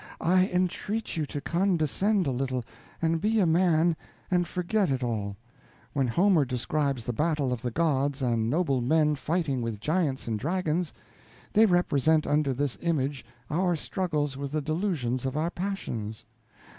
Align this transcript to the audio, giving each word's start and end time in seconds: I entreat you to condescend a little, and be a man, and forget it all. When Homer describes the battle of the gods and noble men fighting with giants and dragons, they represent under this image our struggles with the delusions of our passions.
I 0.19 0.47
entreat 0.47 1.15
you 1.15 1.27
to 1.27 1.41
condescend 1.41 2.25
a 2.25 2.31
little, 2.31 2.63
and 3.03 3.21
be 3.21 3.39
a 3.39 3.45
man, 3.45 3.95
and 4.31 4.47
forget 4.47 4.89
it 4.89 5.03
all. 5.03 5.35
When 5.93 6.07
Homer 6.07 6.43
describes 6.43 7.03
the 7.03 7.13
battle 7.13 7.53
of 7.53 7.61
the 7.61 7.69
gods 7.69 8.23
and 8.23 8.49
noble 8.49 8.81
men 8.81 9.13
fighting 9.13 9.61
with 9.61 9.79
giants 9.79 10.27
and 10.27 10.39
dragons, 10.39 10.91
they 11.53 11.67
represent 11.67 12.25
under 12.25 12.51
this 12.51 12.79
image 12.81 13.23
our 13.51 13.75
struggles 13.75 14.37
with 14.37 14.53
the 14.53 14.61
delusions 14.63 15.23
of 15.23 15.37
our 15.37 15.51
passions. 15.51 16.25